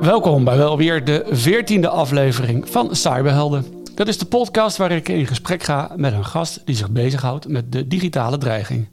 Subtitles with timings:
[0.00, 3.83] Welkom bij wel weer de veertiende aflevering van Cyberhelden.
[3.94, 7.48] Dat is de podcast waar ik in gesprek ga met een gast die zich bezighoudt
[7.48, 8.88] met de digitale dreiging.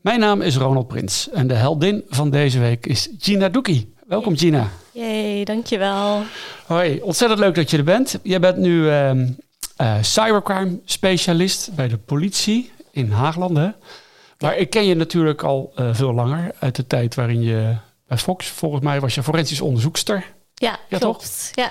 [0.00, 3.94] Mijn naam is Ronald Prins en de heldin van deze week is Gina Doekie.
[4.06, 4.68] Welkom Gina.
[4.92, 6.22] Jee, dankjewel.
[6.66, 8.18] Hoi, ontzettend leuk dat je er bent.
[8.22, 13.74] Jij bent nu uh, uh, cybercrime specialist bij de politie in Haaglanden.
[14.38, 18.18] Maar ik ken je natuurlijk al uh, veel langer uit de tijd waarin je bij
[18.18, 20.24] Fox, volgens mij was je forensisch onderzoekster.
[20.54, 21.50] Ja, ja klopt.
[21.54, 21.70] Ja.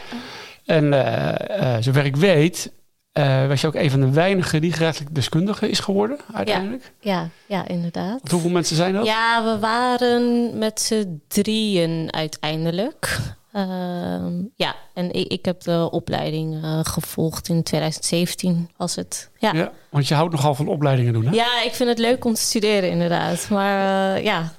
[0.70, 2.72] En uh, zover ik weet,
[3.14, 6.92] uh, was je ook een van de weinigen die gerechtelijk deskundige is geworden uiteindelijk.
[7.00, 8.20] Ja, ja, ja inderdaad.
[8.20, 9.06] Want hoeveel mensen zijn dat?
[9.06, 13.20] Ja, we waren met z'n drieën uiteindelijk.
[13.68, 19.30] Uh, ja, en ik, ik, heb de opleiding uh, gevolgd in 2017 was het.
[19.38, 19.52] Ja.
[19.54, 19.72] ja.
[19.90, 21.32] want je houdt nogal van opleidingen doen, hè?
[21.32, 23.48] Ja, ik vind het leuk om te studeren inderdaad.
[23.50, 24.52] Maar uh, ja.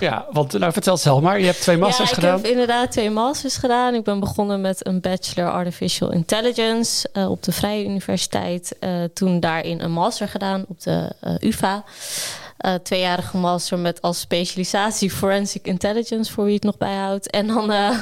[0.00, 1.38] Ja, want nou vertel zelf maar.
[1.38, 2.38] Je hebt twee masters ja, gedaan.
[2.38, 3.94] ik heb inderdaad twee masters gedaan.
[3.94, 8.76] Ik ben begonnen met een bachelor artificial intelligence uh, op de Vrije Universiteit.
[9.12, 11.84] toen daarin een master gedaan op de UvA
[12.60, 17.30] uh, tweejarige master met als specialisatie Forensic Intelligence, voor wie het nog bijhoudt.
[17.30, 17.98] En, dan, uh,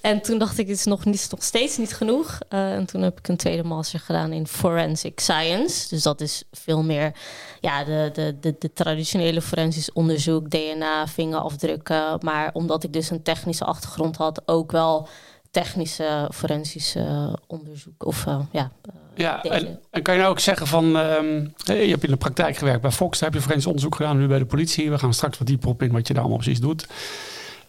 [0.00, 2.38] en toen dacht ik, het is nog, niet, nog steeds niet genoeg.
[2.50, 5.88] Uh, en toen heb ik een tweede master gedaan in Forensic Science.
[5.88, 7.12] Dus dat is veel meer
[7.60, 12.18] ja, de, de, de, de traditionele forensisch onderzoek, DNA, vingerafdrukken.
[12.20, 15.08] Maar omdat ik dus een technische achtergrond had, ook wel
[15.54, 18.06] technische forensische onderzoek.
[18.06, 18.70] Of ja,
[19.14, 22.56] ja, en, en, kan je nou ook zeggen van, um, je hebt in de praktijk
[22.56, 24.90] gewerkt bij Fox, daar heb je forensisch onderzoek gedaan, nu bij de politie.
[24.90, 26.86] We gaan straks wat dieper op in wat je daar allemaal precies doet.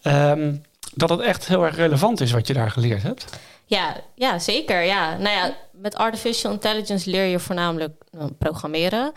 [0.04, 3.26] Um, dat het echt heel erg relevant is wat je daar geleerd hebt.
[3.66, 4.82] Ja, ja, zeker.
[4.82, 5.18] Ja.
[5.18, 9.12] Nou ja, met artificial intelligence leer je voornamelijk uh, programmeren.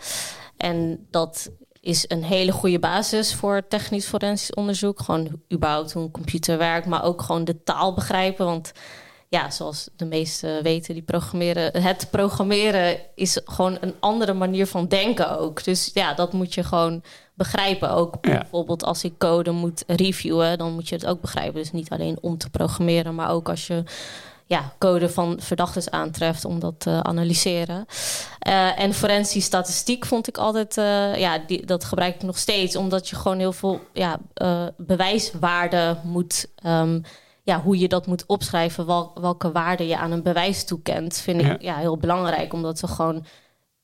[0.57, 1.51] En dat
[1.81, 4.99] is een hele goede basis voor technisch forensisch onderzoek.
[4.99, 8.45] Gewoon überhaupt hoe een computer werkt, maar ook gewoon de taal begrijpen.
[8.45, 8.71] Want
[9.29, 11.81] ja, zoals de meesten weten, die programmeren.
[11.81, 15.63] Het programmeren is gewoon een andere manier van denken ook.
[15.63, 17.03] Dus ja, dat moet je gewoon
[17.33, 17.91] begrijpen.
[17.91, 21.53] Ook bijvoorbeeld als ik code moet reviewen, dan moet je het ook begrijpen.
[21.53, 23.83] Dus niet alleen om te programmeren, maar ook als je
[24.49, 27.85] ja, code van verdachten aantreft om dat te analyseren.
[28.47, 32.75] Uh, en forensische statistiek vond ik altijd, uh, ja, die, dat gebruik ik nog steeds,
[32.75, 36.47] omdat je gewoon heel veel ja, uh, bewijswaarde moet.
[36.65, 37.01] Um,
[37.43, 41.41] ja, hoe je dat moet opschrijven, wel, welke waarde je aan een bewijs toekent, vind
[41.41, 41.75] ik ja.
[41.75, 42.53] heel belangrijk.
[42.53, 43.25] Omdat we gewoon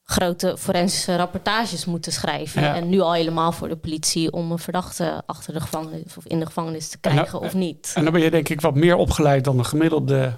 [0.04, 2.74] grote forensische rapportages moeten schrijven.
[2.74, 6.40] En nu al helemaal voor de politie om een verdachte achter de gevangenis of in
[6.40, 7.92] de gevangenis te krijgen of niet.
[7.96, 10.34] En dan ben je denk ik wat meer opgeleid dan een gemiddelde eh,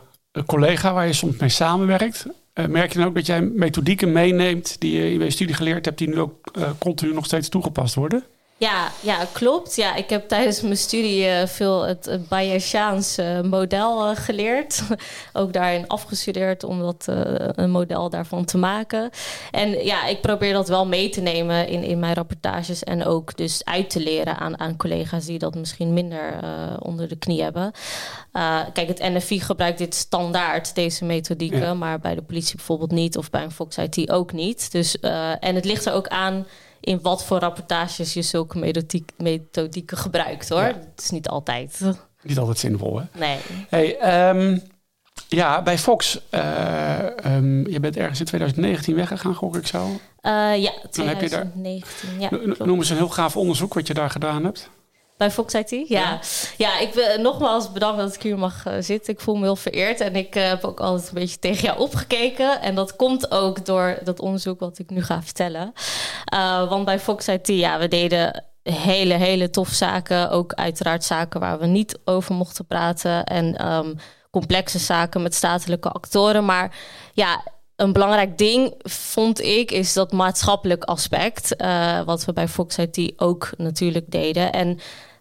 [0.45, 2.25] collega waar je soms mee samenwerkt.
[2.53, 5.85] Uh, merk je dan ook dat jij methodieken meeneemt die je in je studie geleerd
[5.85, 8.23] hebt, die nu ook uh, continu nog steeds toegepast worden?
[8.59, 9.75] Ja, ja, klopt.
[9.75, 14.83] Ja, ik heb tijdens mijn studie uh, veel het, het Bayesiaans uh, model uh, geleerd.
[15.33, 17.05] Ook daarin afgestudeerd om dat,
[17.55, 19.09] een model daarvan te maken.
[19.51, 22.83] En ja, ik probeer dat wel mee te nemen in, in mijn rapportages.
[22.83, 26.33] En ook dus uit te leren aan, aan collega's die dat misschien minder
[26.79, 27.71] onder de knie hebben.
[28.73, 31.59] kijk, het NFI gebruikt dit standaard, deze methodieken.
[31.59, 31.73] Ja.
[31.73, 33.17] Maar bij de politie bijvoorbeeld niet.
[33.17, 34.71] Of bij een Fox IT ook niet.
[34.71, 34.99] Dus,
[35.39, 36.45] en het ligt er ook aan
[36.79, 40.61] in wat voor rapportages je zulke methodiek, methodieken gebruikt hoor.
[40.61, 41.81] Het is niet altijd.
[42.21, 43.05] Niet altijd zinvol, hè?
[43.19, 43.37] Nee.
[43.69, 44.61] Hey, um,
[45.27, 49.85] ja, bij Fox, uh, um, je bent ergens in 2019 weggegaan, gok ik zo.
[49.87, 51.07] Uh, ja, 2019.
[51.07, 54.69] Heb je daar, ja, noem eens een heel gaaf onderzoek wat je daar gedaan hebt.
[55.17, 55.87] Bij Fox IT?
[55.87, 56.19] Ja.
[56.57, 59.13] Ja, ik ben nogmaals bedankt dat ik hier mag uh, zitten.
[59.13, 59.99] Ik voel me heel vereerd.
[59.99, 62.61] En ik uh, heb ook altijd een beetje tegen jou opgekeken.
[62.61, 65.73] En dat komt ook door dat onderzoek wat ik nu ga vertellen.
[66.33, 70.29] Uh, want bij Fox IT, ja, we deden hele, hele tof zaken.
[70.29, 73.23] Ook uiteraard zaken waar we niet over mochten praten.
[73.23, 73.95] En um,
[74.31, 76.45] complexe zaken met statelijke actoren.
[76.45, 76.75] Maar
[77.13, 77.43] ja,
[77.75, 81.55] een belangrijk ding vond ik is dat maatschappelijk aspect.
[82.05, 84.51] Wat we bij Fox IT ook natuurlijk deden.
[84.51, 84.79] En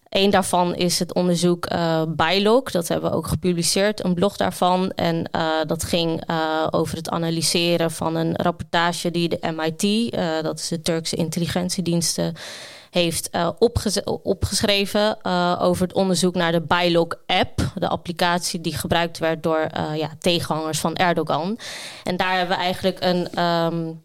[0.08, 1.67] Eén daarvan is het onderzoek
[2.17, 2.73] uh.
[2.73, 4.91] Dat hebben we ook gepubliceerd, een blog daarvan.
[4.91, 10.12] En uh, dat ging uh, over het analyseren van een rapportage die de MIT,
[10.43, 12.35] dat is de Turkse intelligentiediensten,
[12.91, 13.31] heeft
[14.23, 15.25] opgeschreven
[15.61, 20.94] over het onderzoek naar de Bylog-app, de applicatie die gebruikt werd door ja, tegenhangers van
[20.94, 21.58] Erdogan.
[22.05, 23.44] En daar hebben we eigenlijk een.
[23.44, 24.05] Um,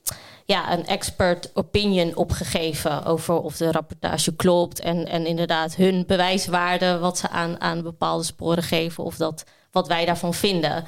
[0.51, 4.79] ja, een expert opinion opgegeven over of de rapportage klopt.
[4.79, 9.87] En, en inderdaad hun bewijswaarde, wat ze aan, aan bepaalde sporen geven, of dat, wat
[9.87, 10.85] wij daarvan vinden.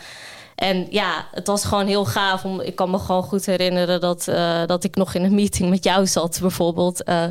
[0.56, 2.46] En ja, het was gewoon heel gaaf.
[2.46, 5.70] Om, ik kan me gewoon goed herinneren dat, uh, dat ik nog in een meeting
[5.70, 7.10] met jou zat, bijvoorbeeld.
[7.10, 7.24] Uh,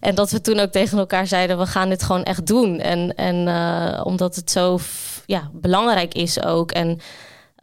[0.00, 2.80] en dat we toen ook tegen elkaar zeiden: we gaan dit gewoon echt doen.
[2.80, 4.78] En, en uh, omdat het zo
[5.26, 6.70] ja, belangrijk is ook.
[6.70, 7.00] En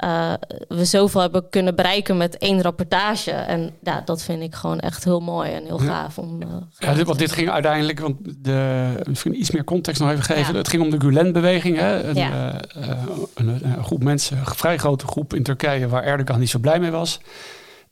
[0.03, 0.33] uh,
[0.67, 3.31] we zoveel hebben kunnen bereiken met één rapportage.
[3.31, 6.17] En ja, dat vind ik gewoon echt heel mooi en heel gaaf.
[6.17, 6.47] Om, uh,
[6.77, 10.53] ja, dit, want dit ging uiteindelijk, want de, misschien iets meer context nog even geven.
[10.53, 10.57] Ja.
[10.59, 11.81] Het ging om de Gulen-beweging.
[11.81, 12.53] Een, ja.
[12.77, 12.89] uh,
[13.33, 16.79] een, een, groep mensen, een vrij grote groep in Turkije, waar Erdogan niet zo blij
[16.79, 17.19] mee was.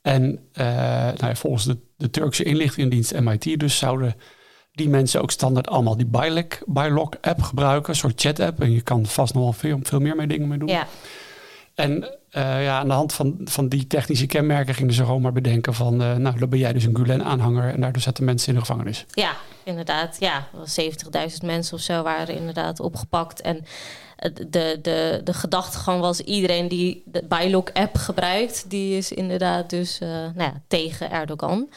[0.01, 4.15] En nou ja, volgens de, de Turkse inlichtingendienst MIT dus zouden
[4.71, 6.09] die mensen ook standaard allemaal die
[6.65, 8.61] Bylog-app gebruiken, een soort chat-app.
[8.61, 10.67] En je kan vast nog wel veel, veel meer mee dingen mee doen.
[10.67, 10.87] Ja.
[11.75, 15.31] En uh, ja, aan de hand van, van die technische kenmerken gingen ze gewoon maar
[15.31, 16.01] bedenken van...
[16.01, 19.05] Uh, nou, dan ben jij dus een Gulen-aanhanger en daardoor zetten mensen in de gevangenis.
[19.11, 19.31] Ja,
[19.63, 20.17] inderdaad.
[20.19, 23.41] Ja, 70.000 mensen of zo waren inderdaad opgepakt.
[23.41, 23.65] En
[24.47, 28.69] de, de, de gedachtegang was iedereen die de Bylog-app gebruikt...
[28.69, 31.69] die is inderdaad dus nou ja, tegen Erdogan.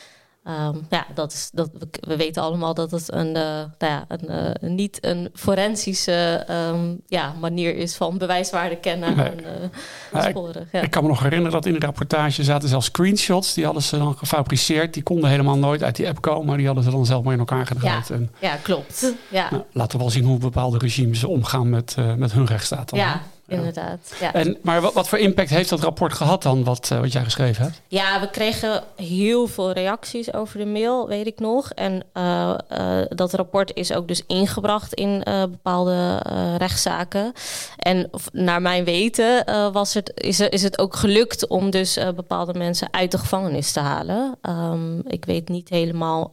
[0.49, 4.05] Um, ja, dat is, dat, we, we, weten allemaal dat het een, uh, nou ja,
[4.09, 9.27] een, uh, niet een forensische um, ja, manier is van bewijswaarde kennen nee.
[9.27, 9.71] en
[10.15, 10.63] uh, sporen.
[10.63, 10.81] Ik, ja.
[10.81, 13.55] ik, kan me nog herinneren dat in de rapportage zaten zelfs screenshots.
[13.55, 14.95] Die hadden ze dan gefabriceerd.
[14.95, 16.47] Die konden helemaal nooit uit die app komen.
[16.47, 18.09] Maar die hadden ze dan zelf maar in elkaar gedraaid.
[18.09, 19.13] Ja, en, ja klopt.
[19.31, 19.49] Ja.
[19.51, 22.91] Nou, laten we wel zien hoe bepaalde regimes omgaan met, met hun rechtsstaat.
[22.91, 24.15] Dan, ja, inderdaad.
[24.21, 24.33] Ja.
[24.33, 27.25] En, maar wat, wat, voor impact heeft dat rapport gehad dan, wat, uh, wat jij
[27.25, 27.81] geschreven hebt?
[27.89, 31.71] Ja, we kregen heel veel reacties over de mail, weet ik nog.
[31.71, 36.23] En uh, uh, dat rapport is ook dus ingebracht in bepaalde
[36.57, 37.33] rechtszaken.
[37.77, 42.89] En naar mijn weten was het, is, is het ook gelukt om dus bepaalde mensen
[42.91, 44.39] uit de gevangenis te halen.
[44.43, 46.31] Um, ik weet niet helemaal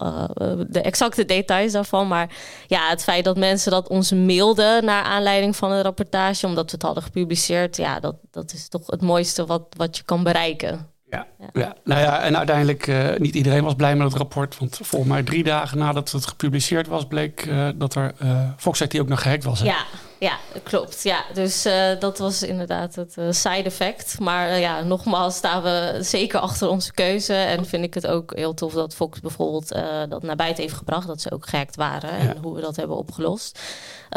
[0.68, 2.08] de exacte details daarvan.
[2.08, 2.30] Maar
[2.68, 6.72] ja, het feit dat mensen dat ons mailden naar aanleiding van een rapportage, omdat we
[6.72, 10.94] het hadden gepubliceerd, ja, dat, dat is toch het mooiste wat, wat je kan bereiken.
[11.10, 11.50] Ja, ja.
[11.54, 11.76] ja.
[11.84, 14.58] nou ja, en uiteindelijk uh, niet iedereen was blij met het rapport.
[14.58, 18.82] Want volgens mij drie dagen nadat het gepubliceerd was, bleek uh, dat er uh, Fox
[18.82, 19.60] IT ook nog gehackt was.
[19.60, 19.66] Hè?
[19.66, 19.86] Ja,
[20.18, 21.04] ja, klopt.
[21.04, 21.68] Ja, dus
[22.00, 24.20] dat was inderdaad het side effect.
[24.20, 27.34] Maar ja, nogmaals staan we zeker achter onze keuze.
[27.34, 29.68] En vind ik het ook heel tof dat Fox bijvoorbeeld
[30.10, 31.08] dat naar buiten heeft gebracht.
[31.08, 33.60] Dat ze ook gehackt waren en hoe we dat hebben opgelost.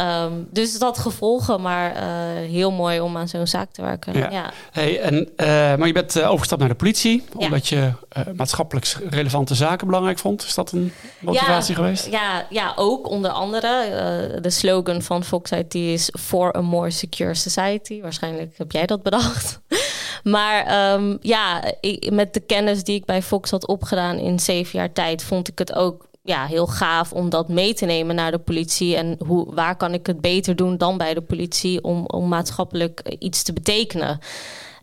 [0.00, 2.02] Um, dus dat gevolgen, maar uh,
[2.50, 4.18] heel mooi om aan zo'n zaak te werken.
[4.18, 4.30] Ja.
[4.30, 4.52] ja.
[4.72, 7.92] Hey, en, uh, maar je bent uh, overgestapt naar de politie, omdat je
[8.36, 10.44] maatschappelijk relevante zaken belangrijk vond.
[10.44, 12.06] Is dat een motivatie ja, geweest?
[12.10, 14.38] Ja, ja, ook onder andere.
[14.40, 18.00] de slogan van Fox IT is For a More Secure Society.
[18.00, 19.60] Waarschijnlijk heb jij dat bedacht.
[20.34, 24.78] maar um, ja, ik, met de kennis die ik bij Fox had opgedaan in zeven
[24.78, 28.30] jaar tijd, vond ik het ook ja, heel gaaf om dat mee te nemen naar
[28.30, 28.96] de politie.
[28.96, 33.16] En hoe, waar kan ik het beter doen dan bij de politie om, om maatschappelijk
[33.18, 34.18] iets te betekenen?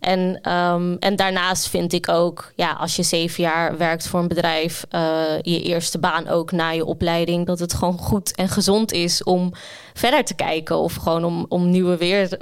[0.05, 4.27] En, um, en daarnaast vind ik ook, ja, als je zeven jaar werkt voor een
[4.27, 5.01] bedrijf, uh,
[5.41, 9.51] je eerste baan ook na je opleiding, dat het gewoon goed en gezond is om
[9.93, 11.97] verder te kijken of gewoon om, om nieuwe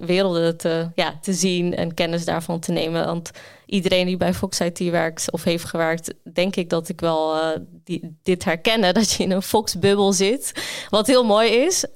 [0.06, 3.06] werelden te, ja, te zien en kennis daarvan te nemen.
[3.06, 3.31] Want
[3.74, 7.48] iedereen die bij Fox IT werkt of heeft gewerkt, denk ik dat ik wel uh,
[7.84, 8.94] die, dit herkennen.
[9.03, 10.51] Dat je in een Fox-bubbel zit.
[10.89, 11.86] Wat heel mooi is.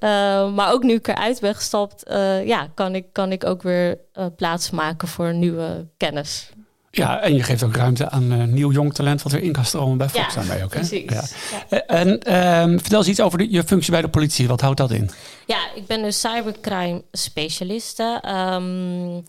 [0.54, 3.98] maar ook nu ik eruit ben gestapt, uh, ja, kan ik, kan ik ook weer
[4.36, 6.50] plaats maken voor nieuwe kennis.
[6.90, 9.98] Ja, en je geeft ook ruimte aan nieuw jong talent wat weer in kan stromen
[9.98, 10.74] bij Fox ja, aan ook.
[10.74, 10.80] Hè?
[10.80, 11.10] Precies.
[11.10, 11.24] Ja.
[11.70, 11.82] Ja.
[11.86, 14.48] En ehm, vertel eens iets over de, je functie bij de politie.
[14.48, 15.10] Wat houdt dat in?
[15.46, 18.22] Ja, ik ben een cybercrime specialiste.
[18.26, 19.24] Um,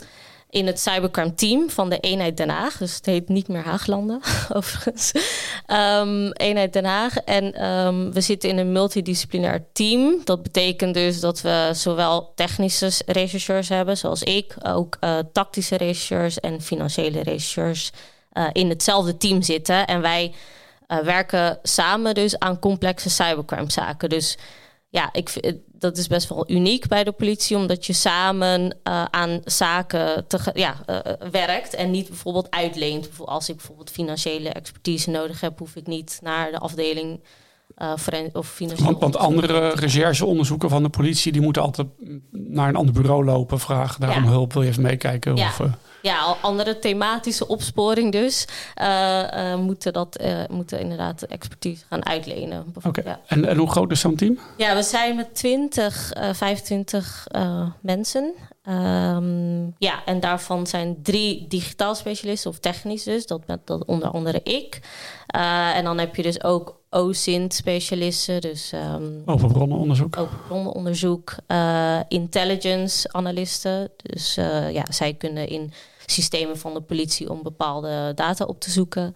[0.50, 2.78] in het cybercrime team van de eenheid Den Haag.
[2.78, 4.22] Dus het heet niet meer Haaglanden,
[4.54, 5.12] overigens.
[5.68, 7.18] Um, eenheid Den Haag.
[7.18, 10.22] En um, we zitten in een multidisciplinair team.
[10.24, 16.40] Dat betekent dus dat we zowel technische rechercheurs hebben, zoals ik, ook uh, tactische rechercheurs
[16.40, 17.92] en financiële rechercheurs
[18.34, 19.88] uh, in hetzelfde team zitten.
[19.88, 20.34] En wij
[20.88, 24.10] uh, werken samen dus aan complexe cybercrime zaken.
[24.10, 24.38] Dus
[24.90, 29.42] ja, ik, dat is best wel uniek bij de politie, omdat je samen uh, aan
[29.44, 31.00] zaken te, ja, uh,
[31.32, 33.10] werkt en niet bijvoorbeeld uitleent.
[33.26, 37.20] Als ik bijvoorbeeld financiële expertise nodig heb, hoef ik niet naar de afdeling
[37.78, 37.94] uh,
[38.34, 38.86] of financieel.
[38.86, 41.88] Want, want andere rechercheonderzoeken van de politie, die moeten altijd
[42.32, 45.36] naar een ander bureau lopen, vragen daarom hulp, wil je even meekijken?
[45.36, 45.48] Ja.
[45.48, 45.62] Of.
[46.02, 48.48] Ja, andere thematische opsporing dus,
[48.82, 52.74] uh, moeten dat moeten inderdaad expertise gaan uitlenen.
[52.84, 53.20] Oké, ja.
[53.28, 54.40] en, en hoe groot is zo'n team?
[54.58, 57.28] Ja, we zijn met 20, 25
[57.82, 58.34] mensen.
[58.70, 63.26] Um, ja, en daarvan zijn drie digitaal specialisten of technisch dus.
[63.26, 64.80] Dat ben dat onder andere ik.
[65.36, 68.42] Uh, en dan heb je dus ook OSINT-specialisten.
[68.42, 70.18] Dus, um, open bronnenonderzoek.
[70.18, 71.36] Open bronnenonderzoek.
[71.48, 73.92] Uh, intelligence-analisten.
[74.02, 75.72] Dus uh, ja, zij kunnen in
[76.06, 79.14] systemen van de politie om bepaalde data op te zoeken.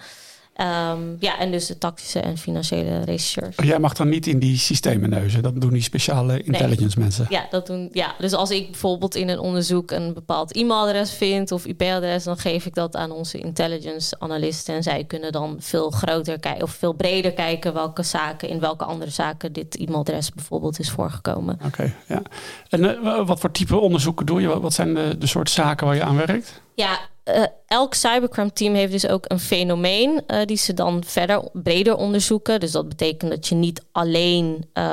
[0.62, 3.64] Um, ja, en dus de tactische en financiële research.
[3.64, 5.44] Jij mag dan niet in die systemen neuzen.
[5.44, 7.06] Dat doen die speciale intelligence nee.
[7.08, 7.26] mensen.
[7.30, 7.90] Ja, dat doen.
[7.92, 12.38] Ja, dus als ik bijvoorbeeld in een onderzoek een bepaald e-mailadres vind of IP-adres, dan
[12.38, 14.76] geef ik dat aan onze intelligence analisten.
[14.76, 18.86] En zij kunnen dan veel groter kijken of veel breder kijken welke zaken, in welke
[18.86, 21.60] andere zaken dit e-mailadres bijvoorbeeld is voorgekomen.
[21.66, 22.22] Oké, ja.
[22.70, 24.60] En uh, wat voor type onderzoeken doe je?
[24.60, 26.62] Wat zijn de, de soort zaken waar je aan werkt?
[26.76, 31.50] Ja, uh, elk cybercrime team heeft dus ook een fenomeen uh, die ze dan verder
[31.54, 32.60] breder onderzoeken.
[32.60, 34.84] Dus dat betekent dat je niet alleen uh,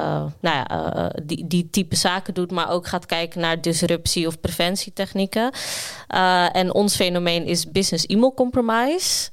[0.41, 5.53] nou ja, die, die type zaken doet, maar ook gaat kijken naar disruptie of preventietechnieken.
[6.53, 9.31] en ons fenomeen is business e-mail compromise.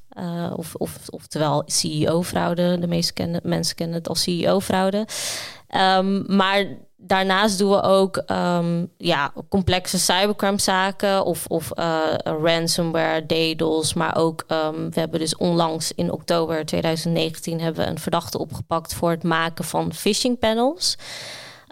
[0.56, 2.80] of, of, oftewel CEO-fraude.
[2.80, 5.08] De meeste mensen kennen het als CEO-fraude.
[5.76, 6.66] Um, maar
[7.08, 13.94] daarnaast doen we ook um, ja, complexe cybercrime zaken of, of uh, ransomware, DDoS.
[13.94, 18.94] Maar ook, um, we hebben dus onlangs in oktober 2019 hebben we een verdachte opgepakt
[18.94, 20.98] voor het maken van phishing panels.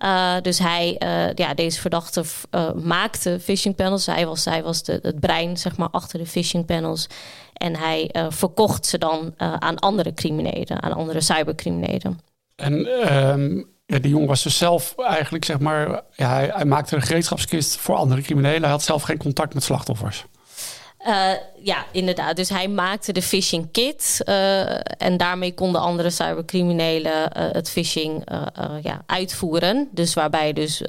[0.03, 2.23] Uh, dus hij, uh, ja, deze verdachte
[2.83, 4.05] maakte phishing panels.
[4.05, 7.07] Hij was, hij was de, het brein zeg maar, achter de phishing panels.
[7.53, 12.19] En hij verkocht ze dan aan andere criminelen, aan andere cybercriminelen.
[12.55, 12.73] En
[13.17, 17.01] um, ja, die jongen was dus zelf eigenlijk, zeg maar, ja, hij, hij, maakte een
[17.01, 18.61] gereedschapskist voor andere criminelen.
[18.61, 20.25] Hij had zelf geen contact met slachtoffers.
[21.07, 21.31] Uh,
[21.65, 22.35] ja, inderdaad.
[22.35, 24.21] Dus hij maakte de phishing kit.
[24.25, 28.23] Uh, en daarmee konden andere cybercriminelen uh, het phishing
[28.81, 29.87] ja, uitvoeren.
[29.91, 30.81] Dus waarbij dus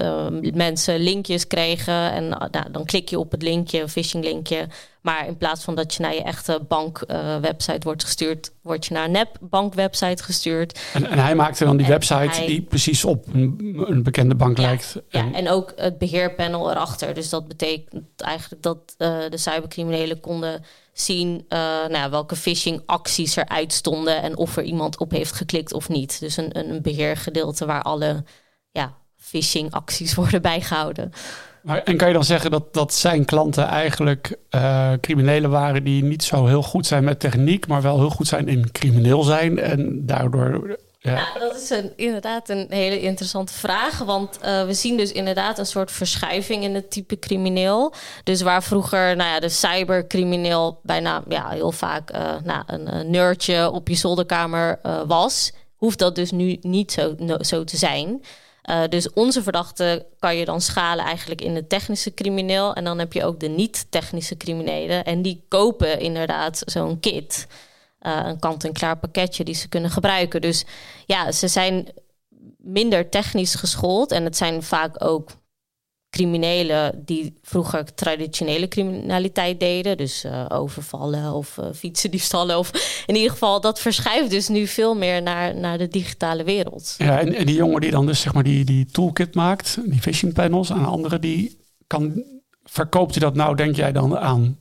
[0.53, 2.11] mensen linkjes kregen.
[2.11, 4.67] En nou, dan klik je op het linkje, een phishing linkje.
[5.07, 8.93] Maar in plaats van dat je naar je echte bankwebsite uh, wordt gestuurd, word je
[8.93, 10.79] naar een nep bankwebsite gestuurd.
[10.93, 14.35] En, en, hij maakte dan die en website hij, die precies op een, een bekende
[14.35, 15.01] bank ja, lijkt.
[15.09, 15.25] En...
[15.29, 17.13] Ja, en ook het beheerpanel erachter.
[17.13, 20.63] Dus dat betekent eigenlijk dat uh, de cybercriminelen konden
[21.01, 25.73] zien uh, nou, welke phishing acties eruit stonden en of er iemand op heeft geklikt
[25.73, 26.19] of niet.
[26.19, 28.23] Dus een, een beheergedeelte waar alle
[28.71, 31.11] ja, phishing acties worden bijgehouden.
[31.63, 36.03] Maar, en kan je dan zeggen dat, dat zijn klanten eigenlijk uh, criminelen waren die
[36.03, 39.59] niet zo heel goed zijn met techniek, maar wel heel goed zijn in crimineel zijn
[39.59, 40.77] en daardoor.
[40.99, 43.97] Ja, dat is inderdaad een hele interessante vraag.
[43.97, 47.93] Want uh, we zien dus inderdaad een soort verschuiving in het type crimineel.
[48.23, 53.71] Dus waar vroeger nou ja, de cybercrimineel bijna ja, heel vaak uh, nou, een, nerdje
[53.71, 58.21] op je zolderkamer was, hoeft dat dus nu niet zo, zo te zijn.
[58.89, 62.73] Dus onze verdachte kan je dan schalen eigenlijk in de technische crimineel.
[62.73, 65.03] En dan heb je ook de niet-technische criminelen.
[65.03, 67.47] En die kopen inderdaad zo'n kit.
[68.07, 70.41] Uh, een kant-en-klaar pakketje die ze kunnen gebruiken.
[70.41, 70.65] Dus
[71.05, 71.87] ja, ze zijn
[72.57, 74.11] minder technisch geschoold.
[74.11, 75.29] En het zijn vaak ook
[76.09, 79.97] criminelen die vroeger traditionele criminaliteit deden.
[79.97, 82.57] Dus uh, overvallen of uh, fietsendiefstallen.
[82.57, 86.95] Of in ieder geval, dat verschuift dus nu veel meer naar, naar de digitale wereld.
[86.97, 90.01] Ja, en, en die jongen die dan dus zeg maar die, die toolkit maakt, die
[90.01, 92.23] phishing panels aan anderen, die kan,
[92.63, 94.59] verkoopt hij dat nou, denk jij dan aan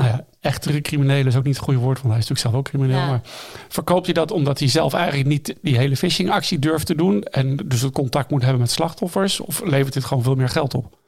[0.00, 2.54] nou ja, echtere criminelen is ook niet het goede woord, want hij is natuurlijk zelf
[2.54, 2.98] ook crimineel.
[2.98, 3.06] Ja.
[3.06, 3.20] Maar
[3.68, 7.56] verkoopt hij dat omdat hij zelf eigenlijk niet die hele phishing-actie durft te doen en
[7.56, 9.40] dus het contact moet hebben met slachtoffers?
[9.40, 10.98] Of levert dit gewoon veel meer geld op?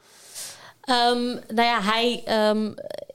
[0.91, 2.75] Um, nou ja, hij um,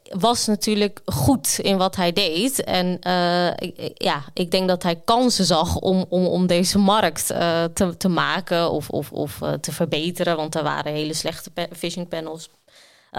[0.09, 2.63] was natuurlijk goed in wat hij deed.
[2.63, 7.63] En uh, ja, ik denk dat hij kansen zag om, om, om deze markt uh,
[7.63, 10.35] te, te maken of, of, of uh, te verbeteren.
[10.35, 12.49] Want er waren hele slechte phishing panels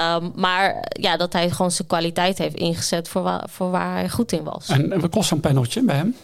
[0.01, 4.09] Um, maar ja, dat hij gewoon zijn kwaliteit heeft ingezet voor, wa voor waar hij
[4.09, 4.69] goed in was.
[4.69, 6.17] En, en wat kost zo'n paneltje bij hem?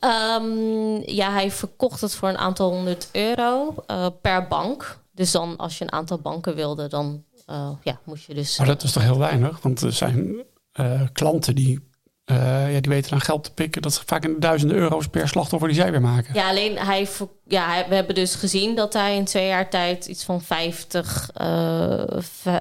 [0.00, 4.98] Um, ja, hij verkocht het voor een aantal honderd euro uh, per bank.
[5.12, 8.58] Dus dan als je een aantal banken wilde, dan uh, ja, moest je dus...
[8.58, 9.60] Maar dat is toch heel weinig?
[9.60, 10.42] Want er zijn
[10.80, 11.87] uh, klanten die
[12.30, 13.82] uh, ja, die weten dan geld te pikken.
[13.82, 16.34] Dat is vaak in duizenden euro's per slachtoffer die zij weer maken.
[16.34, 17.08] Ja, alleen hij,
[17.46, 22.02] ja, we hebben dus gezien dat hij in twee jaar tijd iets van 50, uh,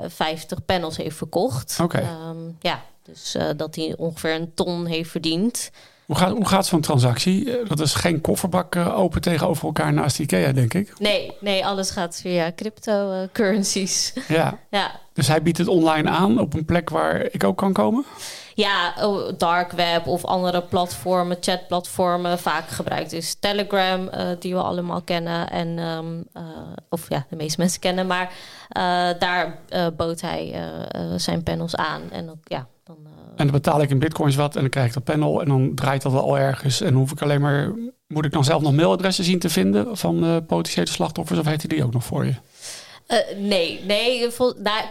[0.07, 1.77] 50 panels heeft verkocht.
[1.81, 1.97] Oké.
[1.97, 2.29] Okay.
[2.29, 5.71] Um, ja, dus uh, dat hij ongeveer een ton heeft verdiend.
[6.07, 7.65] Hoe gaat, hoe gaat zo'n transactie?
[7.65, 10.99] Dat is geen kofferbak open tegenover elkaar naast IKEA, denk ik.
[10.99, 14.13] Nee, nee alles gaat via cryptocurrencies.
[14.27, 14.59] Ja.
[14.69, 14.91] ja.
[15.13, 18.05] Dus hij biedt het online aan op een plek waar ik ook kan komen?
[18.53, 22.39] Ja, oh, dark web of andere platformen, chatplatformen.
[22.39, 25.49] Vaak gebruikt is Telegram, uh, die we allemaal kennen.
[25.49, 26.43] En, um, uh,
[26.89, 28.07] of ja, de meeste mensen kennen.
[28.07, 28.31] Maar
[28.77, 29.59] uh, daar
[29.95, 30.69] bood hij
[31.15, 32.01] zijn panels aan.
[32.11, 32.97] En dat, ja, dan,
[33.37, 35.41] en dan betaal ik in bitcoins wat en dan krijg ik dat panel.
[35.41, 36.81] En dan draait dat wel ergens.
[36.81, 37.71] En hoef ik alleen maar...
[38.07, 41.39] Moet ik dan zelf nog mailadressen zien te vinden van potentiële slachtoffers?
[41.39, 42.33] Of heeft hij die ook nog voor je?
[43.07, 44.31] Uh, nee, nee.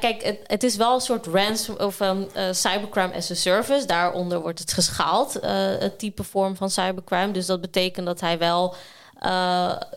[0.01, 3.87] Kijk, het, is wel een soort ransom of um, cybercrime as a service.
[3.87, 5.39] Daaronder wordt het geschaald,
[5.79, 7.31] het type vorm van cybercrime.
[7.31, 8.75] Dus dat betekent dat hij wel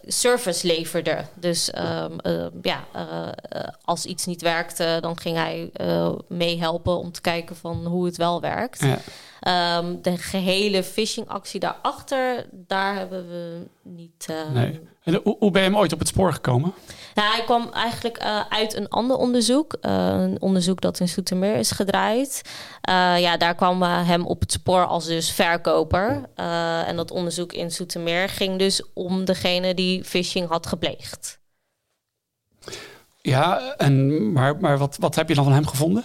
[0.07, 1.25] service leverde.
[1.33, 2.15] Dus um,
[2.61, 2.83] ja,
[3.85, 5.71] als iets niet werkte, dan ging hij
[6.27, 8.81] meehelpen om te kijken van hoe het wel werkt.
[8.83, 8.97] Ja.
[9.47, 14.27] Um, de gehele phishing-actie daarachter, daar hebben we niet.
[14.53, 14.79] nee.
[15.03, 16.73] En hoe ben je hem ooit op het spoor gekomen?
[17.15, 19.77] Nou, hij kwam eigenlijk uh, uit een ander onderzoek.
[19.81, 22.41] Uh, een onderzoek dat in Soetermeer is gedraaid.
[22.89, 26.29] Uh, ja, daar kwam hem op het spoor als dus verkoper.
[26.85, 31.39] en dat onderzoek in Soetermeer ging dus om degene die phishing had gepleegd.
[33.21, 36.03] Ja, en, maar, maar wat, wat heb je dan van hem gevonden?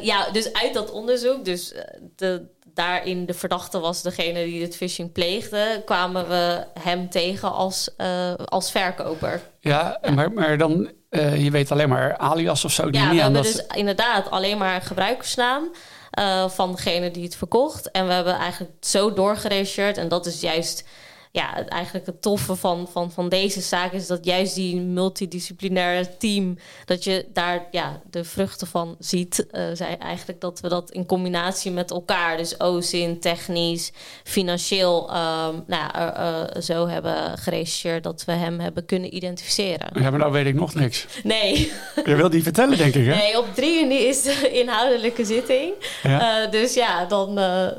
[0.00, 1.72] Ja, dus uit dat onderzoek, dus
[2.16, 7.90] de, daarin de verdachte was degene die het phishing pleegde, kwamen we hem tegen als,
[7.98, 9.40] uh, als verkoper.
[9.60, 12.90] Ja, Maar, maar dan, uh, je weet alleen maar alias of zo.
[12.90, 13.52] Die ja, niet we hebben dat...
[13.52, 15.70] dus inderdaad alleen maar gebruikersnaam.
[16.18, 17.90] Uh, van degene die het verkocht.
[17.90, 19.98] En we hebben eigenlijk zo doorgerechercheerd.
[19.98, 20.84] En dat is juist
[21.32, 26.58] ja, eigenlijk het toffe van, van, van deze zaak is dat juist die multidisciplinaire team,
[26.84, 29.46] dat je daar ja, de vruchten van ziet.
[29.50, 33.92] Uh, zij eigenlijk dat we dat in combinatie met elkaar, dus OSIN, technisch,
[34.24, 39.88] financieel, um, nou, uh, zo hebben gerechercheerd dat we hem hebben kunnen identificeren.
[39.94, 41.06] Ja, maar nou weet ik nog niks.
[41.22, 41.72] Nee.
[42.04, 43.14] Je wilt niet vertellen, denk ik, hè?
[43.14, 45.72] Nee, op 3 juni is de inhoudelijke zitting.
[46.02, 46.46] Ja.
[46.46, 47.34] dus ja, dan,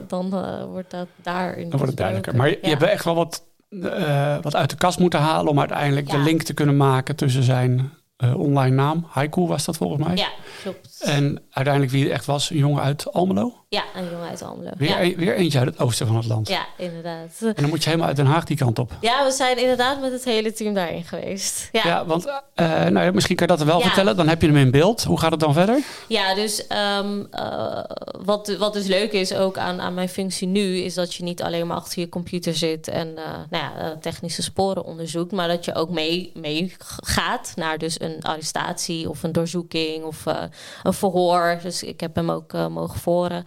[0.08, 0.30] dan
[0.72, 1.56] wordt dat daar.
[1.56, 2.36] Dan wordt het duidelijker.
[2.36, 5.60] Maar je, je hebt echt wel wat uh, wat uit de kast moeten halen om
[5.60, 7.92] uiteindelijk de link te kunnen maken tussen zijn
[8.24, 9.06] uh, online naam.
[9.08, 10.16] Haiku was dat volgens mij.
[10.16, 10.30] Ja,
[10.62, 11.02] klopt.
[11.04, 13.66] En uiteindelijk wie het echt was, een jongen uit Almelo.
[13.70, 14.72] Ja, een jongen uit Almelo.
[14.78, 15.16] Weer, ja.
[15.16, 16.48] weer eentje uit het oosten van het land.
[16.48, 17.30] Ja, inderdaad.
[17.42, 18.92] En dan moet je helemaal uit Den Haag die kant op.
[19.02, 21.70] Ja, we zijn inderdaad met het hele team daarin geweest.
[21.72, 24.16] Ja, ja want uh, nou ja, misschien kan je dat wel vertellen.
[24.16, 25.04] Dan heb je hem in beeld.
[25.04, 25.80] Hoe gaat het dan verder?
[26.08, 26.66] Ja, dus
[27.00, 27.84] um, uh,
[28.24, 30.78] wat, wat dus leuk is ook aan, aan mijn functie nu...
[30.78, 32.88] is dat je niet alleen maar achter je computer zit...
[32.88, 35.32] en uh, nou ja, technische sporen onderzoekt...
[35.32, 39.10] maar dat je ook mee, mee gaat naar dus een arrestatie...
[39.10, 40.24] of een doorzoeking of
[40.84, 41.60] een verhoor.
[41.64, 43.44] Dus ik heb hem ook mogen voren.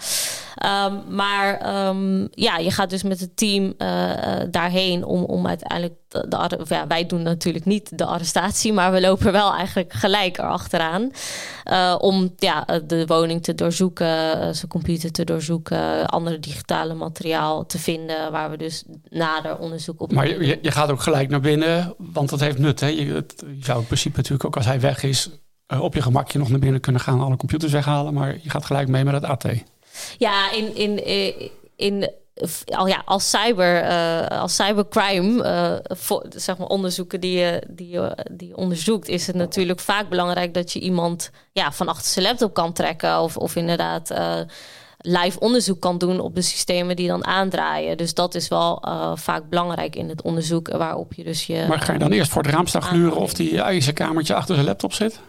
[0.64, 4.10] Um, maar um, ja, je gaat dus met het team uh,
[4.50, 5.94] daarheen om, om uiteindelijk.
[6.08, 10.38] De, de, ja, wij doen natuurlijk niet de arrestatie, maar we lopen wel eigenlijk gelijk
[10.38, 11.10] erachteraan.
[11.70, 14.06] Uh, om ja, de woning te doorzoeken,
[14.54, 20.12] zijn computer te doorzoeken, andere digitale materiaal te vinden, waar we dus nader onderzoek op.
[20.12, 22.80] Maar je, je gaat ook gelijk naar binnen, want dat heeft nut.
[22.80, 22.86] Hè?
[22.86, 23.24] Je, je
[23.60, 25.30] zou in principe natuurlijk ook als hij weg is,
[25.80, 28.88] op je gemakje nog naar binnen kunnen gaan, alle computers weghalen, maar je gaat gelijk
[28.88, 29.44] mee met het AT.
[30.18, 32.10] Ja, in, in, in, in
[32.66, 37.98] al ja, als cyber, uh, als cybercrime, voor, zeg maar onderzoeken die je, die,
[38.30, 42.54] die onderzoekt, is het natuurlijk vaak belangrijk dat je iemand ja, van achter zijn laptop
[42.54, 43.20] kan trekken.
[43.20, 44.10] Of, of inderdaad.
[45.02, 47.96] Live onderzoek kan doen op de systemen die dan aandraaien.
[47.96, 51.64] Dus dat is wel uh, vaak belangrijk in het onderzoek waarop je dus je.
[51.68, 54.66] Maar ga je dan eerst voor het raam staan gluren of die ijzerkamertje achter zijn
[54.66, 55.20] laptop zit?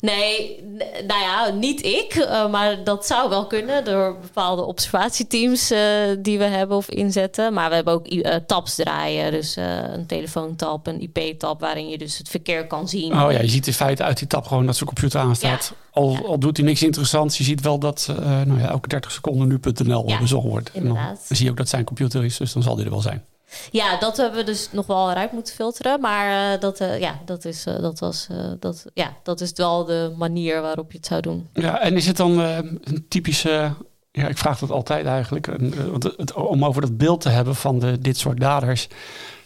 [0.00, 0.64] Nee,
[1.06, 5.78] nou ja, niet ik, uh, maar dat zou wel kunnen door bepaalde observatieteams uh,
[6.18, 7.52] die we hebben of inzetten.
[7.52, 8.06] Maar we hebben ook
[8.46, 13.12] tabs draaien, dus een telefoontap, een IP-tab, waarin je dus het verkeer kan zien.
[13.12, 15.72] Oh ja, je ziet in feite uit die tab gewoon dat zijn computer aanstaat.
[15.72, 15.89] Ja.
[15.92, 19.48] Al, al, doet hij niks interessants, je ziet wel dat nou ja, elke 30 seconden
[19.48, 20.70] nu.nl ja, bezocht wordt.
[20.74, 23.00] Dan, dan, zie je ook dat zijn computer is, dus dan zal die er wel
[23.00, 23.24] zijn.
[23.70, 26.00] Ja, dat hebben we dus nog wel eruit moeten filteren.
[26.00, 28.26] Maar uh, dat, uh, ja, dat, is, dat, was,
[28.58, 31.48] dat, ja, dat is wel de manier waarop je het zou doen.
[31.52, 33.72] Ja, en is het dan een typische...
[34.12, 35.46] Ja, ik vraag dat altijd eigenlijk.
[35.90, 38.88] Want om over dat beeld te hebben van de, dit soort daders...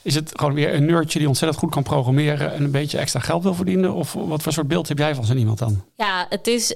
[0.04, 2.52] Is het gewoon weer een nerdje die ontzettend goed kan programmeren...
[2.52, 3.92] en een beetje extra geld wil verdienen?
[3.92, 5.84] Of wat voor soort beeld heb jij van zo'n iemand dan?
[5.96, 6.74] Ja, het is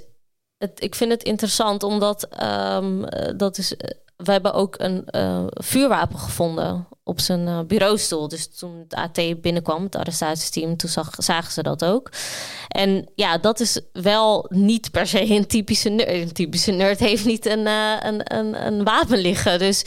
[0.58, 3.04] het, ik vind het interessant omdat um,
[3.36, 3.74] dat is.
[4.16, 8.28] We hebben ook een uh, vuurwapen gevonden op zijn bureaustoel.
[8.28, 12.10] Dus toen het AT binnenkwam, het arrestatiesteam, toen zag, zagen ze dat ook.
[12.68, 16.08] En ja, dat is wel niet per se een typische nerd.
[16.08, 19.58] Een typische nerd heeft niet een, uh, een, een, een wapen liggen.
[19.58, 19.84] Dus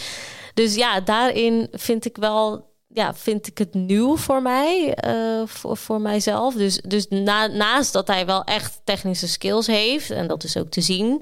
[0.53, 5.77] Dus ja, daarin vind ik wel ja, vind ik het nieuw voor mij, uh, voor,
[5.77, 6.53] voor mijzelf.
[6.53, 10.69] Dus, dus na, naast dat hij wel echt technische skills heeft, en dat is ook
[10.69, 11.21] te zien,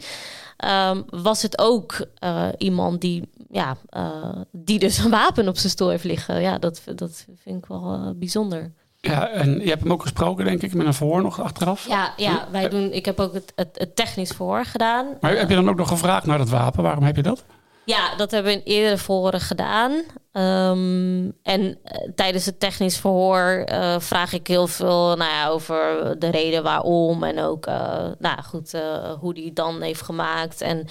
[0.90, 5.72] um, was het ook uh, iemand die, ja, uh, die dus een wapen op zijn
[5.72, 6.42] stoel heeft liggen.
[6.42, 8.72] Ja, dat, dat vind ik wel bijzonder.
[9.02, 11.88] Ja, en je hebt hem ook gesproken, denk ik, met een verhoor nog achteraf.
[11.88, 15.06] Ja, ja wij doen, ik heb ook het, het, het technisch verhoor gedaan.
[15.22, 16.84] Maar heb je dan ook nog gevraagd naar dat wapen?
[16.84, 17.44] Waarom heb je dat?
[17.90, 19.92] Ja, dat hebben we in eerdere gedaan.
[19.92, 26.16] Um, en uh, tijdens het technisch verhoor uh, vraag ik heel veel nou ja, over
[26.20, 27.24] de reden waarom.
[27.24, 28.74] En ook uh, nou goed,
[29.20, 30.62] hoe die dan heeft gemaakt.
[30.62, 30.88] En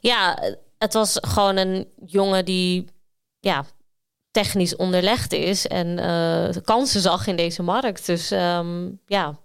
[0.00, 0.38] ja,
[0.78, 2.84] het was gewoon een jongen die
[3.40, 3.64] ja,
[4.30, 5.96] technisch onderlegd is en
[6.64, 8.06] kansen zag in deze markt.
[8.06, 9.38] Dus um, ja.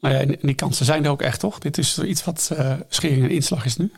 [0.00, 1.58] Nou ja, en die kansen zijn er ook echt, toch?
[1.58, 2.50] Dit is iets wat
[2.88, 3.92] schering en inslag is nu.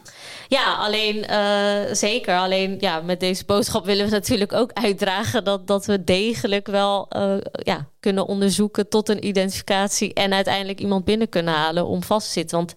[0.50, 2.36] Ja, alleen uh, zeker.
[2.36, 7.08] Alleen ja, met deze boodschap willen we natuurlijk ook uitdragen dat, dat we degelijk wel
[7.16, 12.26] uh, ja, kunnen onderzoeken tot een identificatie en uiteindelijk iemand binnen kunnen halen om vast
[12.26, 12.56] te zitten.
[12.56, 12.74] Want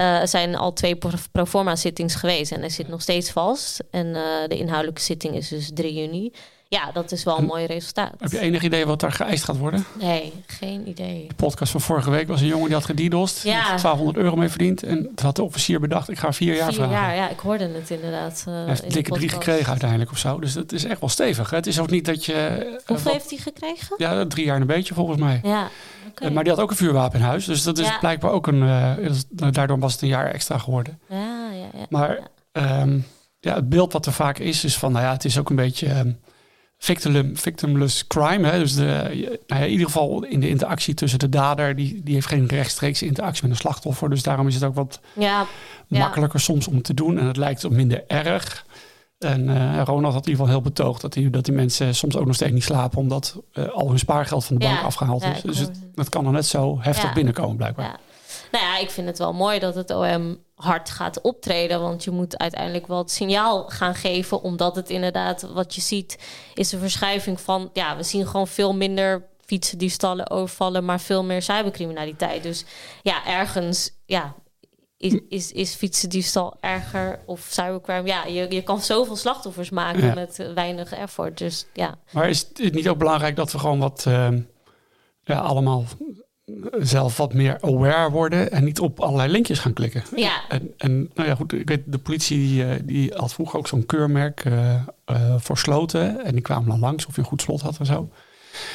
[0.00, 0.98] uh, er zijn al twee
[1.32, 3.82] proforma zittings geweest en hij zit nog steeds vast.
[3.90, 4.12] En
[4.48, 6.32] de inhoudelijke zitting is dus 3 juni
[6.72, 8.12] ja, dat is wel een mooi resultaat.
[8.18, 9.84] Heb je enig idee wat daar geëist gaat worden?
[10.00, 11.24] Nee, geen idee.
[11.28, 13.42] De podcast van vorige week was een jongen die had gedidost.
[13.42, 13.66] Ja.
[13.66, 14.82] 1200 euro mee verdiend.
[14.82, 16.94] En toen had de officier bedacht, ik ga vier jaar vier vragen.
[16.94, 18.44] Jaar, ja, ik hoorde het inderdaad.
[18.48, 20.40] Uh, hij heeft dikke drie gekregen uiteindelijk of zo.
[20.40, 21.50] Dus dat is echt wel stevig.
[21.50, 22.34] Het is ook niet dat je...
[22.34, 23.94] Eh, Hoeveel heeft hij gekregen?
[23.98, 25.40] Ja, drie jaar een beetje volgens mij.
[25.42, 25.68] Ja,
[26.08, 26.28] okay.
[26.28, 27.44] uh, maar die had ook een vuurwapen in huis.
[27.44, 28.64] Dus dat is blijkbaar ook een...
[29.30, 31.00] daardoor was het een jaar extra geworden.
[31.08, 31.86] Ja, ja, ja.
[31.88, 32.18] Maar
[32.52, 33.06] um,
[33.40, 34.92] ja, het beeld wat er vaak is, is van...
[34.92, 35.98] Nou ja, het is ook een beetje...
[35.98, 36.20] Um,
[36.82, 38.48] victim, victimless crime.
[38.48, 38.58] Hè?
[38.58, 38.82] Dus de,
[39.46, 42.46] nou ja, in ieder geval in de interactie tussen de dader, die, die heeft geen
[42.46, 44.10] rechtstreeks interactie met een slachtoffer.
[44.10, 45.46] Dus daarom is het ook wat ja,
[45.88, 47.18] makkelijker soms om te doen.
[47.18, 48.66] En het lijkt ook minder erg.
[49.18, 52.16] En uh, Ronald had in ieder geval heel betoogd dat die, dat die mensen soms
[52.16, 55.40] ook nog steeds niet slapen, omdat uh, al hun spaargeld van de bank afgehaald is.
[55.40, 57.98] dus het, het, kan er net zo heftig binnenkomen, blijkbaar.
[58.52, 61.80] Nou ja, ik vind het wel mooi dat het OM hard gaat optreden.
[61.80, 64.42] Want je moet uiteindelijk wel het signaal gaan geven.
[64.42, 66.18] Omdat het inderdaad, wat je ziet,
[66.54, 67.70] is een verschuiving van.
[67.72, 72.42] Ja, we zien gewoon veel minder fietsen die stallen overvallen, maar veel meer cybercriminaliteit.
[72.42, 72.64] Dus
[73.02, 74.34] ja, ergens ja,
[74.96, 78.06] is, is, is fietsendiefstal erger of cybercrime.
[78.06, 81.38] Ja, je, je kan zoveel slachtoffers maken met weinig effort.
[81.38, 81.98] Dus ja.
[82.10, 84.28] Maar is het niet ook belangrijk dat we gewoon wat uh,
[85.22, 85.84] ja, allemaal
[86.80, 90.02] zelf wat meer aware worden en niet op allerlei linkjes gaan klikken.
[90.16, 90.42] Ja.
[90.48, 93.66] En, en nou ja, goed, ik weet, de politie die, eh, die had vroeger ook
[93.66, 94.74] zo'n keurmerk uh,
[95.06, 96.24] uh, voor sloten.
[96.24, 98.08] En die kwamen dan langs of je een goed slot had en zo.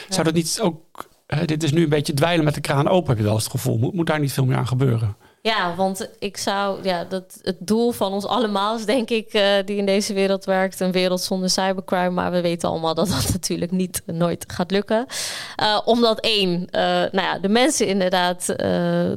[0.09, 1.09] Zou dat niet ook...
[1.45, 3.51] dit is nu een beetje dweilen met de kraan open, heb je wel eens het
[3.51, 3.77] gevoel.
[3.77, 5.15] Moet, moet daar niet veel meer aan gebeuren?
[5.47, 9.41] Ja, want ik zou, ja, dat het doel van ons allemaal is, denk ik, uh,
[9.65, 12.09] die in deze wereld werkt, een wereld zonder cybercrime.
[12.09, 15.05] Maar we weten allemaal dat dat natuurlijk niet nooit gaat lukken.
[15.61, 18.55] Uh, omdat één, nou ja, de mensen inderdaad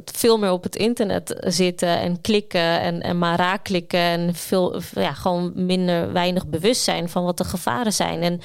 [0.05, 5.13] veel meer op het internet zitten en klikken en, en maar raakklikken en veel, ja,
[5.13, 8.21] gewoon minder weinig bewust zijn van wat de gevaren zijn.
[8.21, 8.41] En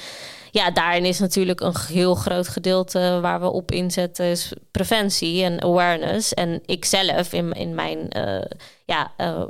[0.57, 5.61] ja, daarin is natuurlijk een heel groot gedeelte waar we op inzetten, is preventie en
[5.61, 6.33] awareness.
[6.33, 8.41] En ik zelf in, in mijn, uh,
[8.85, 9.47] ja, uh,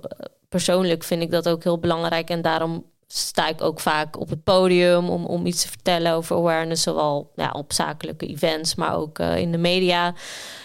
[0.50, 2.30] persoonlijk vind ik dat ook heel belangrijk.
[2.30, 6.36] En daarom sta ik ook vaak op het podium om, om iets te vertellen over
[6.36, 10.13] awareness, zowel ja, op zakelijke events, maar ook uh, in de media.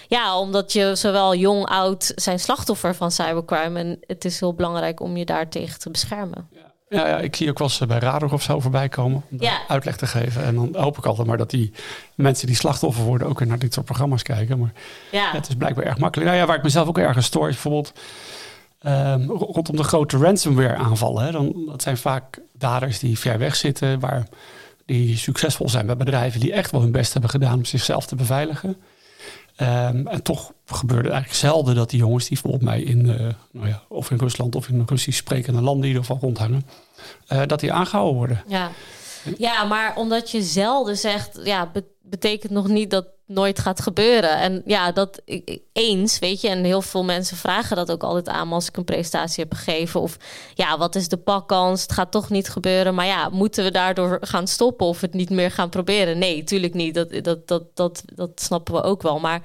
[0.09, 3.79] Ja, omdat je zowel jong, oud zijn slachtoffer van cybercrime.
[3.79, 6.49] En het is heel belangrijk om je daar tegen te beschermen.
[6.93, 9.61] Ja, ja, ik zie ook wel eens bij Radar of zo voorbij komen om ja.
[9.69, 10.45] uitleg te geven.
[10.45, 11.73] En dan hoop ik altijd maar dat die
[12.15, 14.59] mensen die slachtoffer worden ook weer naar dit soort programma's kijken.
[14.59, 14.73] Maar
[15.11, 15.31] ja.
[15.33, 16.31] het is blijkbaar erg makkelijk.
[16.31, 17.93] Nou ja, waar ik mezelf ook ergens stoor is bijvoorbeeld
[18.87, 21.25] um, rondom de grote ransomware aanvallen.
[21.25, 21.31] Hè.
[21.33, 24.27] Dan, dat zijn vaak daders die ver weg zitten, waar
[24.87, 28.15] die succesvol zijn bij bedrijven die echt wel hun best hebben gedaan om zichzelf te
[28.15, 28.77] beveiligen.
[29.61, 33.15] Um, en toch gebeurde het eigenlijk zelden dat die jongens die volgens mij in, uh,
[33.51, 36.67] nou ja, of in Rusland of in Russisch sprekende landen in ieder rondhangen,
[37.29, 38.45] uh, dat die aangehouden worden.
[38.47, 38.71] Ja.
[39.39, 44.37] ja, maar omdat je zelden zegt, ja, betekent nog niet dat nooit gaat gebeuren.
[44.39, 45.23] En ja, dat
[45.73, 46.49] eens, weet je.
[46.49, 50.01] En heel veel mensen vragen dat ook altijd aan als ik een presentatie heb gegeven.
[50.01, 50.17] Of
[50.55, 51.83] ja, wat is de pakkans?
[51.83, 52.95] Het gaat toch niet gebeuren.
[52.95, 56.19] Maar ja, moeten we daardoor gaan stoppen of het niet meer gaan proberen?
[56.19, 56.95] Nee, tuurlijk niet.
[56.95, 59.19] Dat, dat, dat, dat, dat snappen we ook wel.
[59.19, 59.43] Maar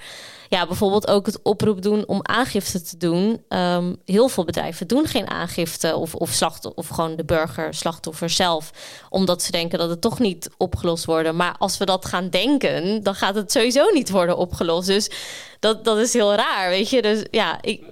[0.50, 3.41] ja, bijvoorbeeld ook het oproep doen om aangifte te doen.
[3.50, 6.41] Um, heel veel bedrijven doen geen aangifte of, of,
[6.76, 8.71] of gewoon de burger, slachtoffer zelf,
[9.10, 11.32] omdat ze denken dat het toch niet opgelost wordt.
[11.32, 14.87] Maar als we dat gaan denken, dan gaat het sowieso niet worden opgelost.
[14.87, 15.11] Dus
[15.59, 17.01] dat, dat is heel raar, weet je.
[17.01, 17.83] Dus ja, ik,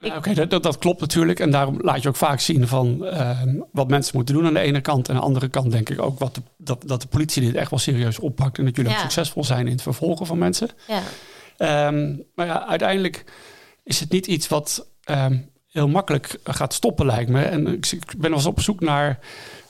[0.00, 1.40] Oké, dat, dat, dat, klopt natuurlijk.
[1.40, 4.60] En daarom laat je ook vaak zien van ehm, wat mensen moeten doen aan de
[4.60, 5.08] ene kant.
[5.08, 7.54] En aan de andere kant denk ik ook wat de, dat, dat de politie dit
[7.54, 8.58] echt wel serieus oppakt.
[8.58, 10.68] En dat jullie ook succesvol zijn in het vervolgen van mensen.
[10.86, 11.02] Ja.
[11.56, 13.24] Ehm, maar ja, uiteindelijk
[13.84, 15.38] is het niet iets wat ehm,
[15.70, 17.42] heel makkelijk gaat stoppen, lijkt me.
[17.42, 19.18] En ik, ik ben wel eens op zoek naar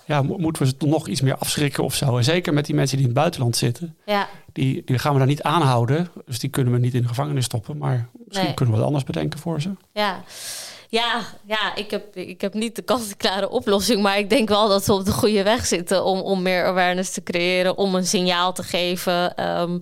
[0.07, 2.17] ja, moeten we ze nog iets meer afschrikken of zo.
[2.17, 3.97] En zeker met die mensen die in het buitenland zitten.
[4.07, 4.29] Ja.
[4.53, 6.09] Die, die gaan we daar niet aanhouden.
[6.27, 7.77] Dus die kunnen we niet in de gevangenis stoppen.
[7.79, 9.71] Maar misschien kunnen we wat anders bedenken voor ze.
[9.93, 10.23] Ja.
[10.89, 14.03] Ja, ja ik, heb, ik heb niet de kant-klare oplossing.
[14.03, 17.13] Maar ik denk wel dat we op de goede weg zitten om, om meer awareness
[17.13, 17.77] te creëren.
[17.77, 19.45] Om een signaal te geven.
[19.61, 19.79] Um, uh,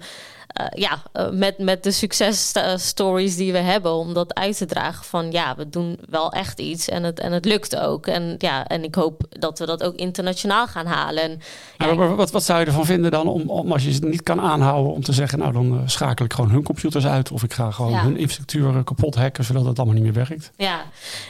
[0.74, 5.30] ja, uh, met, met de successtories die we hebben, om dat uit te dragen van
[5.30, 8.06] ja, we doen wel echt iets en het, en het lukt ook.
[8.06, 11.22] En ja, en ik hoop dat we dat ook internationaal gaan halen.
[11.22, 11.40] En,
[11.78, 14.40] ja, wat, wat zou je ervan vinden dan om, om als je het niet kan
[14.40, 17.70] aanhouden, om te zeggen, nou dan schakel ik gewoon hun computers uit of ik ga
[17.70, 18.02] gewoon ja.
[18.02, 20.50] hun infrastructuur kapot hacken, zodat het allemaal niet meer werkt?
[20.56, 20.82] Ja,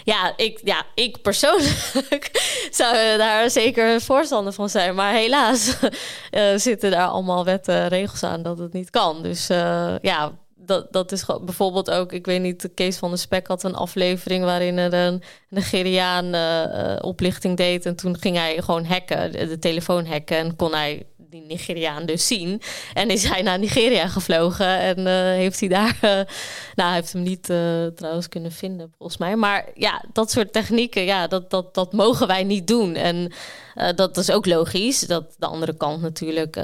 [0.04, 2.30] ja, ik, ja ik persoonlijk
[2.70, 4.94] zou daar zeker voorstander van zijn.
[4.94, 5.76] Maar helaas
[6.56, 9.13] zitten daar allemaal wetten en regels aan dat het niet kan.
[9.22, 13.46] Dus uh, ja, dat, dat is bijvoorbeeld ook, ik weet niet, Kees van de Spek
[13.46, 17.86] had een aflevering waarin er een Nigeriaan uh, oplichting deed.
[17.86, 20.36] En toen ging hij gewoon hacken, de, telefoon hacken.
[20.36, 22.60] En kon hij die Nigeriaan dus zien.
[22.92, 26.20] En is hij naar Nigeria gevlogen en uh, heeft hij daar, uh,
[26.74, 29.36] nou, heeft hem niet uh, trouwens kunnen vinden volgens mij.
[29.36, 32.94] Maar ja, dat soort technieken, ja, dat, dat, dat mogen wij niet doen.
[32.94, 33.32] En
[33.94, 35.00] dat is ook logisch.
[35.00, 36.58] Dat de andere kant natuurlijk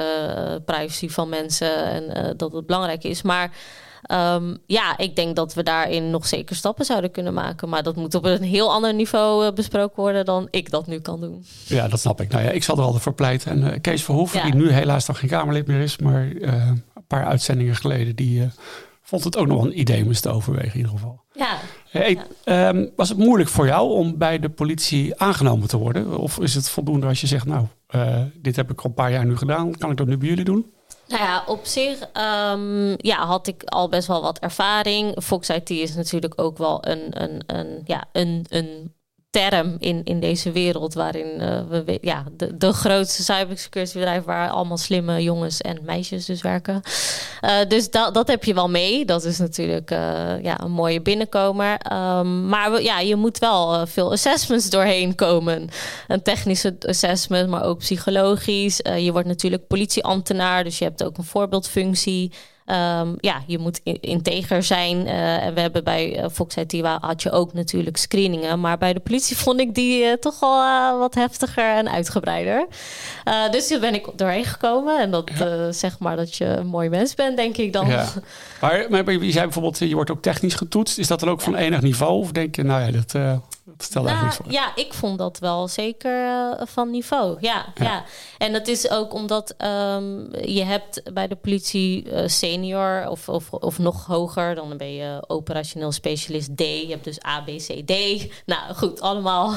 [0.65, 3.23] privacy van mensen en dat het belangrijk is.
[3.23, 3.51] Maar
[4.13, 7.69] Um, ja, ik denk dat we daarin nog zeker stappen zouden kunnen maken.
[7.69, 11.01] Maar dat moet op een heel ander niveau uh, besproken worden dan ik dat nu
[11.01, 11.45] kan doen.
[11.67, 12.31] Ja, dat snap ik.
[12.31, 13.51] Nou ja, ik zal er altijd voor pleiten.
[13.51, 14.45] En uh, Kees Verhoeven, ja.
[14.45, 18.49] die nu helaas nog geen Kamerlid meer is, maar uh, een paar uitzendingen geleden, die
[19.03, 21.21] vond het ook nog een idee om eens te overwegen in ieder geval.
[21.33, 21.57] Ja.
[21.91, 22.69] Hey, ja.
[22.69, 26.19] Um, was het moeilijk voor jou om bij de politie aangenomen te worden?
[26.19, 27.67] Of is het voldoende als je zegt, nou,
[28.35, 30.45] dit heb ik al een paar jaar nu gedaan, kan ik dat nu bij jullie
[30.45, 30.73] doen?
[31.11, 35.23] Nou ja, op zich um, ja, had ik al best wel wat ervaring.
[35.23, 38.95] Fox IT is natuurlijk ook wel een, een, een, ja, een, een
[39.31, 44.51] term in, in deze wereld waarin uh, we ja, de, de grootste cybersecurity bedrijf waar
[44.51, 46.83] allemaal slimme jongens en meisjes dus werken.
[47.41, 49.05] Uh, dus dat, dat heb je wel mee.
[49.05, 49.99] Dat is natuurlijk uh,
[50.43, 51.73] ja, een mooie binnenkomer.
[51.93, 55.69] Um, maar we, ja, je moet wel veel assessments doorheen komen.
[56.09, 58.81] Een technische assessment, maar ook psychologisch.
[58.99, 62.33] je wordt natuurlijk politieambtenaar, dus je hebt ook een voorbeeldfunctie.
[62.71, 65.07] Um, ja, je moet integer zijn.
[65.07, 68.61] Uh, en we hebben bij uh, Fox IT had je ook natuurlijk screeningen.
[68.61, 72.67] Maar bij de politie vond ik die uh, toch wel wat heftiger en uitgebreider.
[73.51, 75.01] dus daar ben ik doorheen gekomen.
[75.01, 75.73] En dat ja.
[75.73, 77.89] zeg maar dat je een mooi mens bent, denk ik dan.
[77.89, 78.07] Ja.
[78.61, 80.99] Maar, maar je zei bijvoorbeeld, je wordt ook technisch getoetst.
[80.99, 82.21] Is dat dan ook van enig niveau?
[82.21, 83.41] Of denk je, nou ja, dat
[83.83, 84.31] stel nou.
[84.49, 87.37] Ja, ik vond dat wel zeker uh, van niveau.
[87.41, 88.05] Ja, ja, ja.
[88.39, 92.23] En dat is ook omdat um, je hebt bij de politie uh,
[93.09, 94.55] of, of, of nog hoger.
[94.55, 96.61] Dan ben je operationeel specialist D.
[96.61, 97.93] Je hebt dus A, B, C, D.
[98.47, 99.57] Nou goed, allemaal...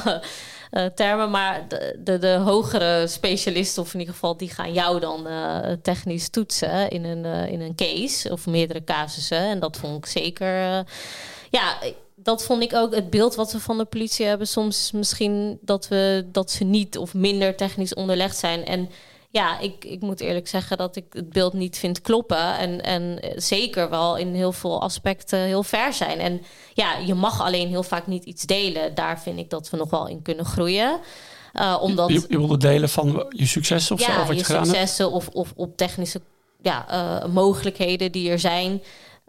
[0.70, 5.26] Uh, termen, maar de, de, hogere specialisten, of in ieder geval, die gaan jou dan
[5.26, 9.38] uh, technisch toetsen in een, uh, in een case of meerdere casussen.
[9.38, 10.84] En dat vond ik zeker.
[11.50, 11.78] ja,
[12.24, 14.46] dat vond ik ook het beeld wat we van de politie hebben.
[14.46, 18.64] Soms misschien dat, we, dat ze niet of minder technisch onderlegd zijn.
[18.64, 18.90] En
[19.34, 22.58] ja, ik, ik moet eerlijk zeggen dat ik het beeld niet vind kloppen.
[22.58, 26.18] En, en zeker wel in heel veel aspecten heel ver zijn.
[26.18, 26.42] En
[26.74, 28.94] ja, je mag alleen heel vaak niet iets delen.
[28.94, 31.00] Daar vind ik dat we nog wel in kunnen groeien.
[31.54, 34.20] Uh, omdat, je, je wilde delen van je successen of ja, zo?
[34.20, 36.20] Of wat je, je successen of, of op technische
[36.62, 38.82] ja, uh, mogelijkheden die er zijn.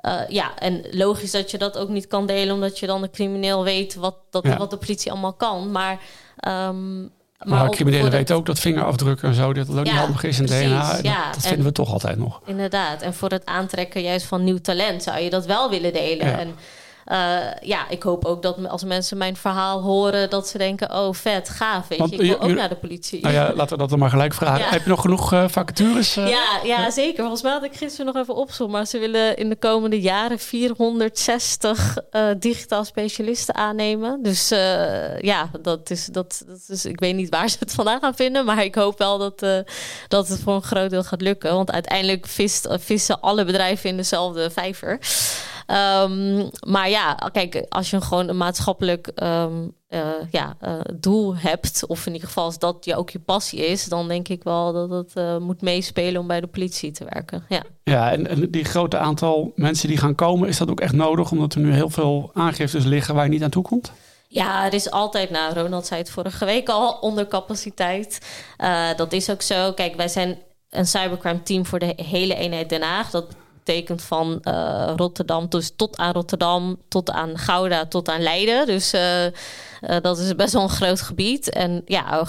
[0.05, 3.09] Uh, ja, en logisch dat je dat ook niet kan delen, omdat je dan de
[3.09, 4.57] crimineel weet wat, dat, ja.
[4.57, 5.71] wat de politie allemaal kan.
[5.71, 5.99] Maar.
[6.47, 10.01] Um, maar, maar criminelen weten ook dat vingerafdrukken en zo, dat dat ook ja, niet
[10.01, 10.99] handig is in precies, DNA.
[11.01, 11.25] Ja.
[11.25, 12.41] Dat, dat vinden we toch altijd nog.
[12.45, 13.01] Inderdaad.
[13.01, 16.27] En voor het aantrekken juist van nieuw talent zou je dat wel willen delen.
[16.27, 16.39] Ja.
[16.39, 16.55] En
[17.05, 21.13] uh, ja, ik hoop ook dat als mensen mijn verhaal horen, dat ze denken: oh,
[21.13, 21.87] vet, gaaf.
[21.87, 23.21] Weet je, ik wil ook naar de politie.
[23.21, 24.59] Nou ja, laten we dat dan maar gelijk vragen.
[24.59, 24.69] Ja.
[24.69, 26.17] Heb je nog genoeg uh, vacatures?
[26.17, 26.29] Uh?
[26.29, 27.19] Ja, ja, zeker.
[27.19, 28.75] Volgens mij had ik gisteren nog even opzoeken.
[28.75, 31.97] Maar ze willen in de komende jaren 460
[32.37, 34.23] digitaal specialisten aannemen.
[34.23, 34.49] Dus
[35.19, 36.85] ja, dat is, dat, dat is.
[36.85, 38.45] Ik weet niet waar ze het vandaan gaan vinden.
[38.45, 39.65] Maar ik hoop wel dat,
[40.07, 41.53] dat het voor een groot deel gaat lukken.
[41.53, 44.99] Want uiteindelijk vist, vissen alle bedrijven in dezelfde vijver.
[45.65, 50.01] Ehm, maar ja, kijk, als je gewoon een maatschappelijk ehm, eh,
[50.31, 53.85] ja, uh, doel hebt, of in ieder geval als dat je ook je passie is,
[53.85, 57.45] dan denk ik wel dat het uh, moet meespelen om bij de politie te werken.
[57.49, 60.93] Ja, ja en, en, die grote aantal mensen die gaan komen, is dat ook echt
[60.93, 63.91] nodig, omdat er nu heel veel aangiftes liggen waar je niet aan toe komt?
[64.27, 68.19] Ja, er is altijd, nou, Ronald zei het vorige week al, onder capaciteit.
[68.95, 69.73] dat is ook zo.
[69.73, 70.37] Kijk, wij zijn
[70.69, 73.09] een cybercrime team voor de hele eenheid Den Haag.
[73.09, 73.25] Dat
[73.65, 78.65] betekent van uh, Rotterdam dus tot aan Rotterdam, tot aan Gouda, tot aan Leiden.
[78.65, 79.31] Dus uh, uh,
[80.01, 81.49] dat is best wel een groot gebied.
[81.49, 82.27] En ja,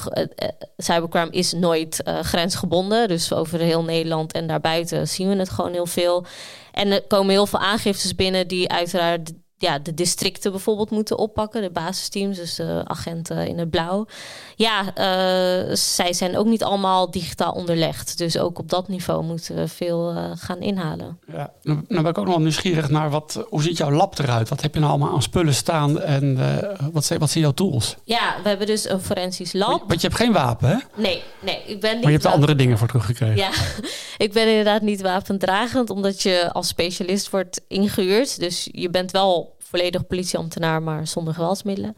[0.77, 3.09] cybercrime is nooit grensgebonden.
[3.09, 6.25] Dus over heel Nederland en daarbuiten zien we het gewoon heel veel.
[6.73, 11.63] En er komen heel veel aangiftes binnen die uiteraard ja, de districten bijvoorbeeld moeten oppakken,
[11.63, 14.07] de basisteams, dus de agenten in het blauw.
[14.57, 18.19] Ja, uh, zij zijn ook niet allemaal digitaal onderlegd.
[18.19, 21.19] Dus ook op dat niveau moeten we veel uh, gaan inhalen.
[21.27, 24.19] Ja, nou, nou ben ik ook nog wel nieuwsgierig naar wat, hoe ziet jouw lab
[24.19, 24.49] eruit?
[24.49, 27.53] Wat heb je nou allemaal aan spullen staan en uh, wat, zijn, wat zijn jouw
[27.53, 27.97] tools?
[28.05, 29.85] Ja, we hebben dus een forensisch lab.
[29.87, 30.77] Want je hebt geen wapen, hè?
[31.03, 31.63] Nee, nee.
[31.67, 33.37] Ik ben niet maar je hebt er andere dingen voor teruggekregen.
[33.37, 33.51] Ja,
[34.27, 38.41] ik ben inderdaad niet wapendragend, omdat je als specialist wordt ingehuurd.
[38.41, 41.95] Dus je bent wel volledig politieambtenaar, maar zonder geweldsmiddelen.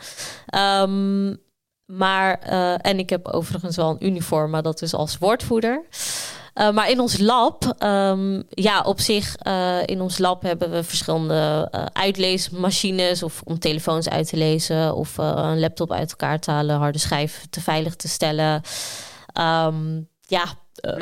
[0.82, 1.46] Um,
[1.86, 5.84] maar, uh, en ik heb overigens wel een uniform, maar dat is als woordvoerder.
[6.54, 10.84] Uh, maar in ons lab, um, ja, op zich, uh, in ons lab hebben we
[10.84, 16.76] verschillende uitleesmachines of om telefoons uit te lezen of een laptop uit elkaar te halen,
[16.76, 18.62] harde schijf te veilig te stellen.
[19.40, 20.44] Um, ja,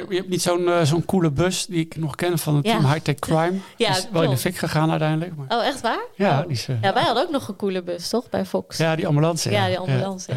[0.09, 2.73] je hebt niet zo'n uh, zo'n coole bus die ik nog ken van het ja.
[2.73, 3.59] team High Tech Crime.
[3.77, 5.37] ja, die is wel in de fik gegaan uiteindelijk.
[5.37, 5.59] Maar...
[5.59, 6.05] Oh, echt waar?
[6.15, 6.43] Ja, oh.
[6.43, 8.29] die is, uh, ja, wij hadden ook nog een coole bus, toch?
[8.29, 8.77] Bij Fox.
[8.77, 9.51] Ja, die ambulance.
[9.51, 10.33] Ja, die ambulance.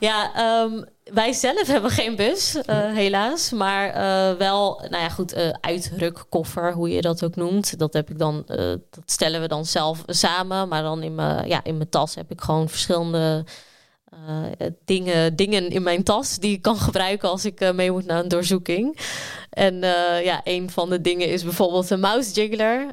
[0.00, 0.30] Ja,
[0.62, 3.50] um, wij zelf hebben geen bus, helaas.
[3.50, 3.94] Maar
[4.38, 7.78] wel, nou ja, goed, uitrukkoffer, hoe je dat ook noemt.
[7.78, 8.42] Dat heb ik dan,
[8.90, 10.68] dat stellen we dan zelf samen.
[10.68, 13.44] Maar dan in mijn ja, in mijn tas heb ik gewoon verschillende
[14.84, 18.22] dingen, dingen in mijn tas die ik kan gebruiken als ik uh, mee moet naar
[18.22, 18.98] een doorzoeking.
[19.50, 22.92] En uh, ja, een van de dingen is bijvoorbeeld een mouse jiggler.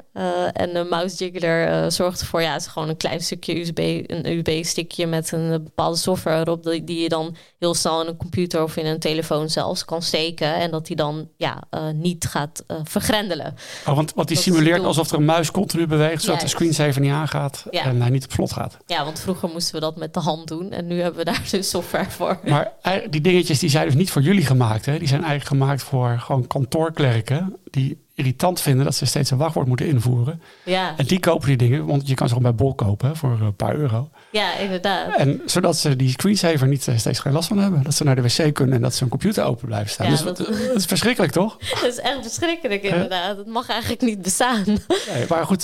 [0.52, 4.30] en een mouse jiggler zorgt ervoor, ja, het is gewoon een klein stukje USB, een
[4.30, 8.62] USB-stickje met een bepaalde software erop, die, die, je dan heel snel in een computer
[8.62, 10.54] of in een telefoon zelfs kan steken.
[10.54, 11.62] En dat die dan ja,
[11.94, 13.54] niet gaat vergrendelen.
[13.86, 17.00] Oh, want wat die simuleert alsof er een muis continu beweegt, zodat ja, de screensaver
[17.00, 17.84] niet aangaat ja.
[17.84, 18.76] en hij niet op slot gaat.
[18.86, 20.70] Ja, want vroeger moesten we dat met de hand doen.
[20.72, 22.38] En nu hebben we daar dus software voor.
[22.44, 22.72] Maar
[23.10, 24.86] die dingetjes die zijn dus niet voor jullie gemaakt.
[24.86, 24.98] Hè?
[24.98, 29.66] Die zijn eigenlijk gemaakt voor gewoon kantoorklerken die irritant vinden dat ze steeds een wachtwoord
[29.66, 30.42] moeten invoeren.
[30.64, 30.94] Ja.
[30.96, 33.38] En die kopen die dingen, want je kan ze gewoon bij Bol kopen hè, voor
[33.40, 34.10] een paar euro.
[34.30, 35.16] Ja, inderdaad.
[35.16, 37.82] En zodat ze die screensaver niet steeds geen last van hebben.
[37.82, 40.06] Dat ze naar de wc kunnen en dat ze hun computer open blijven staan.
[40.06, 41.56] Ja, dus dat, dat, is verschrikkelijk, toch?
[41.82, 43.36] Dat is echt verschrikkelijk, inderdaad.
[43.36, 44.64] Dat mag eigenlijk niet bestaan.
[44.64, 45.62] Nee, maar goed,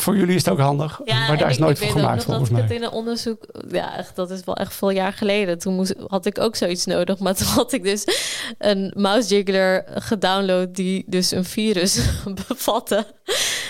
[0.00, 1.00] voor jullie is het ook handig.
[1.04, 2.62] Ja, maar daar is nooit voor gemaakt, volgens mij.
[2.62, 5.58] Ik in een onderzoek, ja, echt, dat is wel echt veel jaar geleden.
[5.58, 7.18] Toen moest, had ik ook zoiets nodig.
[7.18, 8.04] Maar toen had ik dus
[8.58, 12.00] een mouse jiggler gedownload die dus een virus
[12.48, 13.06] bevatte.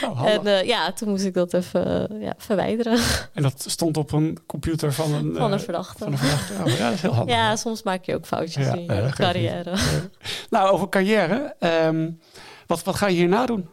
[0.04, 2.98] Oh, en uh, ja, toen moest ik dat even uh, ja, verwijderen.
[3.34, 6.04] En dat stond op een computer van een, van een verdachte.
[6.04, 6.52] Van een verdachte.
[6.52, 7.34] Oh, ja, dat is heel handig.
[7.34, 9.72] Ja, soms maak je ook foutjes ja, in je carrière.
[10.50, 11.54] nou, over carrière.
[11.60, 12.20] Um,
[12.66, 13.68] wat, wat ga je hierna doen?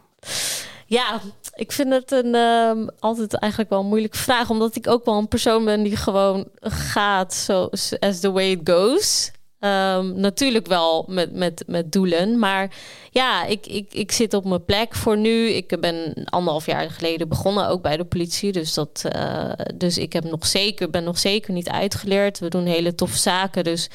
[0.86, 1.20] Ja,
[1.54, 4.50] ik vind het een, um, altijd eigenlijk wel een moeilijke vraag.
[4.50, 7.68] Omdat ik ook wel een persoon ben die gewoon gaat zo
[8.00, 9.30] as the way it goes.
[9.60, 12.38] Um, natuurlijk wel met, met, met doelen.
[12.38, 12.74] Maar
[13.10, 15.48] ja, ik, ik, ik zit op mijn plek voor nu.
[15.48, 18.52] Ik ben anderhalf jaar geleden begonnen, ook bij de politie.
[18.52, 22.38] Dus, dat, uh, dus ik heb nog zeker, ben nog zeker niet uitgeleerd.
[22.38, 23.64] We doen hele toffe zaken.
[23.64, 23.88] Dus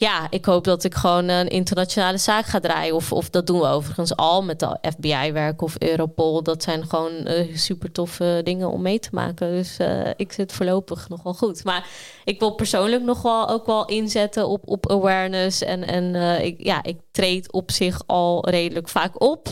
[0.00, 2.94] ja, ik hoop dat ik gewoon een internationale zaak ga draaien.
[2.94, 6.42] Of, of dat doen we overigens al met de FBI werken of Europol.
[6.42, 9.50] Dat zijn gewoon uh, super toffe dingen om mee te maken.
[9.50, 11.64] Dus uh, ik zit voorlopig nog wel goed.
[11.64, 11.86] Maar
[12.24, 15.62] ik wil persoonlijk nog wel ook wel inzetten op, op awareness.
[15.62, 19.48] En, en uh, ik, ja, ik treed op zich al redelijk vaak op.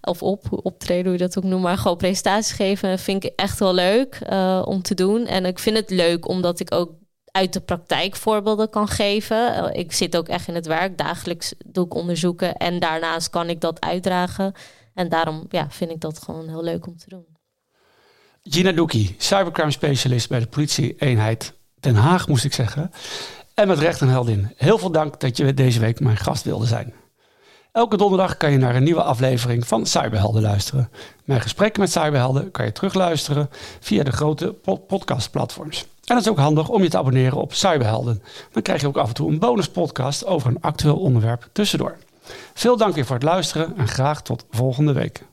[0.00, 1.62] Of op, optreden, hoe je dat ook noemt.
[1.62, 4.18] Maar gewoon presentaties geven vind ik echt wel leuk
[4.64, 5.26] om te doen.
[5.26, 6.90] En ik vind het leuk omdat ik ook
[7.32, 9.74] uit de praktijk voorbeelden kan geven.
[9.74, 10.98] Ik zit ook echt in het werk.
[10.98, 14.52] Dagelijks doe ik onderzoeken en daarnaast kan ik dat uitdragen.
[14.94, 17.26] En daarom ja, vind ik dat gewoon heel leuk om te doen.
[18.42, 22.90] Gina Doekie, cybercrime specialist bij de politie-eenheid Den Haag, moest ik zeggen.
[23.54, 24.52] En met recht een heldin.
[24.56, 26.94] Heel veel dank dat je deze week mijn gast wilde zijn.
[27.72, 30.90] Elke donderdag kan je naar een nieuwe aflevering van Cyberhelden luisteren.
[31.24, 34.52] Mijn gesprekken met cyberhelden kan je terugluisteren via de grote
[34.86, 35.86] podcastplatforms.
[36.10, 38.22] En het is ook handig om je te abonneren op Cyberhelden.
[38.52, 41.96] Dan krijg je ook af en toe een bonuspodcast over een actueel onderwerp tussendoor.
[42.54, 45.24] Veel dank weer voor het luisteren en graag tot volgende week.